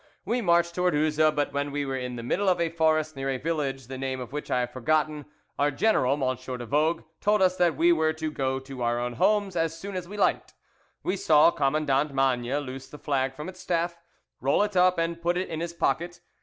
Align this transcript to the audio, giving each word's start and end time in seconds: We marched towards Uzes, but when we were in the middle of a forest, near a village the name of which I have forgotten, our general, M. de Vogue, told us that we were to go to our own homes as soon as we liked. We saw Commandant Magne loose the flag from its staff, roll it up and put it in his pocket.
We 0.25 0.41
marched 0.41 0.73
towards 0.73 0.97
Uzes, 0.97 1.35
but 1.35 1.53
when 1.53 1.71
we 1.71 1.85
were 1.85 1.95
in 1.95 2.15
the 2.15 2.23
middle 2.23 2.49
of 2.49 2.59
a 2.59 2.69
forest, 2.71 3.15
near 3.15 3.29
a 3.29 3.37
village 3.37 3.85
the 3.85 3.99
name 3.99 4.19
of 4.19 4.31
which 4.33 4.49
I 4.49 4.61
have 4.61 4.71
forgotten, 4.71 5.25
our 5.59 5.69
general, 5.69 6.13
M. 6.27 6.37
de 6.57 6.65
Vogue, 6.65 7.03
told 7.19 7.39
us 7.39 7.55
that 7.57 7.77
we 7.77 7.91
were 7.91 8.11
to 8.13 8.31
go 8.31 8.57
to 8.61 8.81
our 8.81 8.99
own 8.99 9.13
homes 9.13 9.55
as 9.55 9.77
soon 9.77 9.95
as 9.95 10.09
we 10.09 10.17
liked. 10.17 10.55
We 11.03 11.15
saw 11.17 11.51
Commandant 11.51 12.15
Magne 12.15 12.51
loose 12.61 12.87
the 12.89 12.97
flag 12.97 13.35
from 13.35 13.47
its 13.47 13.59
staff, 13.59 13.99
roll 14.39 14.63
it 14.63 14.75
up 14.75 14.97
and 14.97 15.21
put 15.21 15.37
it 15.37 15.49
in 15.49 15.59
his 15.59 15.73
pocket. 15.75 16.19